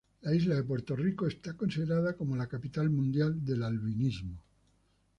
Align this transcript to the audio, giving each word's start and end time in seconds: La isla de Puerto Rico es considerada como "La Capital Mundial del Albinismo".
La 0.21 0.33
isla 0.33 0.55
de 0.55 0.63
Puerto 0.63 0.95
Rico 0.95 1.27
es 1.27 1.37
considerada 1.53 2.15
como 2.17 2.35
"La 2.35 2.47
Capital 2.47 2.89
Mundial 2.89 3.45
del 3.45 3.61
Albinismo". 3.61 4.41